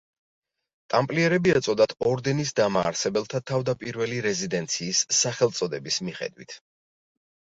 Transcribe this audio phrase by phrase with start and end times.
[0.93, 6.57] ტამპლიერები ეწოდათ ორდენის დამაარსებელთა თავდაპირველი რეზიდენციის სახელწოდების მიხედვით.